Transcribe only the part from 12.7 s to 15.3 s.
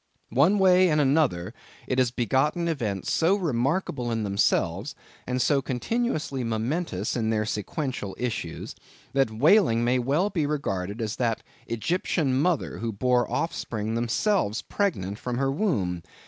who bore offspring themselves pregnant